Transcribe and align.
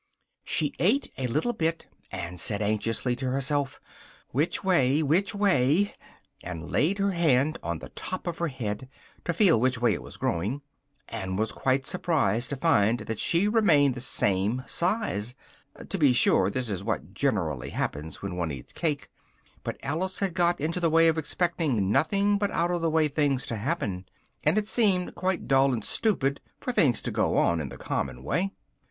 She 0.43 0.73
ate 0.79 1.11
a 1.19 1.27
little 1.27 1.53
bit, 1.53 1.85
and 2.11 2.39
said 2.39 2.59
anxiously 2.59 3.15
to 3.17 3.29
herself 3.29 3.79
"which 4.29 4.63
way? 4.63 5.03
which 5.03 5.35
way?" 5.35 5.93
and 6.43 6.71
laid 6.71 6.97
her 6.97 7.11
hand 7.11 7.59
on 7.61 7.77
the 7.77 7.89
top 7.89 8.25
of 8.25 8.39
her 8.39 8.47
head 8.47 8.89
to 9.25 9.31
feel 9.31 9.59
which 9.59 9.79
way 9.79 9.93
it 9.93 10.01
was 10.01 10.17
growing, 10.17 10.63
and 11.07 11.37
was 11.37 11.51
quite 11.51 11.85
surprised 11.85 12.49
to 12.49 12.55
find 12.55 13.01
that 13.01 13.19
she 13.19 13.47
remained 13.47 13.93
the 13.93 14.01
same 14.01 14.63
size: 14.65 15.35
to 15.87 15.99
be 15.99 16.13
sure 16.13 16.49
this 16.49 16.71
is 16.71 16.83
what 16.83 17.13
generally 17.13 17.69
happens 17.69 18.23
when 18.23 18.35
one 18.35 18.51
eats 18.51 18.73
cake, 18.73 19.07
but 19.63 19.77
Alice 19.83 20.17
had 20.17 20.33
got 20.33 20.59
into 20.59 20.79
the 20.79 20.89
way 20.89 21.09
of 21.09 21.17
expecting 21.19 21.91
nothing 21.91 22.39
but 22.39 22.49
out 22.49 22.71
of 22.71 22.81
the 22.81 22.89
way 22.89 23.07
things 23.07 23.45
to 23.45 23.55
happen, 23.55 24.05
and 24.43 24.57
it 24.57 24.67
seemed 24.67 25.13
quite 25.13 25.47
dull 25.47 25.71
and 25.71 25.83
stupid 25.85 26.41
for 26.59 26.71
things 26.71 27.03
to 27.03 27.11
go 27.11 27.37
on 27.37 27.61
in 27.61 27.69
the 27.69 27.77
common 27.77 28.23
way. 28.23 28.51